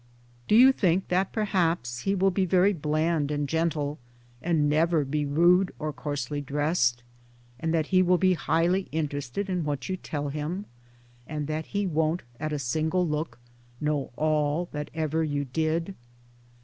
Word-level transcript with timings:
Do 0.47 0.55
you 0.55 0.71
think 0.71 1.09
that 1.09 1.31
perhaps 1.31 1.99
he 1.99 2.15
will 2.15 2.31
be 2.31 2.43
very 2.47 2.73
bland 2.73 3.29
and 3.29 3.47
gentle, 3.47 3.99
and 4.41 4.67
never 4.67 5.05
be 5.05 5.27
rude 5.27 5.71
or 5.77 5.93
coarsely 5.93 6.41
dressed, 6.41 7.03
and 7.59 7.71
that 7.71 7.85
he 7.93 8.01
will 8.01 8.17
be 8.17 8.33
highly 8.33 8.87
interested 8.91 9.47
in 9.47 9.63
what 9.63 9.89
you 9.89 9.97
tell 9.97 10.29
him, 10.29 10.65
and 11.27 11.45
that 11.45 11.67
he 11.67 11.85
won't 11.85 12.23
at 12.39 12.51
a 12.51 12.57
single 12.57 13.07
look 13.07 13.37
know 13.79 14.09
all 14.17 14.69
that 14.71 14.89
ever 14.95 15.23
you 15.23 15.45
did? 15.45 15.93